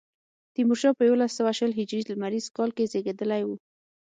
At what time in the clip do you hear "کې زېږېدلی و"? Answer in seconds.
2.77-3.49